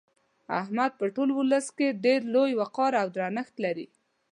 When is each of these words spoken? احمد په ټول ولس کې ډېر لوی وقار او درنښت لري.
احمد 0.61 0.91
په 0.99 1.05
ټول 1.15 1.29
ولس 1.39 1.67
کې 1.77 1.97
ډېر 2.05 2.21
لوی 2.33 2.51
وقار 2.61 2.91
او 3.01 3.07
درنښت 3.17 3.55
لري. 3.65 3.87